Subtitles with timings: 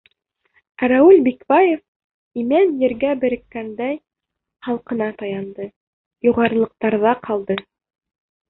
[0.83, 1.81] Ә Рауил Бикбаев,
[2.43, 3.99] имән ергә береккәндәй,
[4.69, 5.71] халҡына таянды—
[6.31, 7.61] юғарылыҡтарҙа ҡалды.